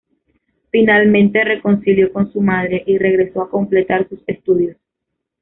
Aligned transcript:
Finalmente, 0.71 1.43
reconcilió 1.43 2.11
con 2.11 2.33
su 2.33 2.41
madre 2.41 2.81
y 2.87 2.97
regresó 2.97 3.43
a 3.43 3.51
completar 3.51 4.09
sus 4.09 4.19
estudios. 4.25 4.75